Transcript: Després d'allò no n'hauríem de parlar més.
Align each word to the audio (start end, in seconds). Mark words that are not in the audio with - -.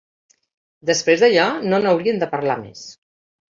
Després 0.91 1.21
d'allò 1.25 1.45
no 1.73 1.81
n'hauríem 1.85 2.25
de 2.25 2.33
parlar 2.35 2.59
més. 2.65 2.85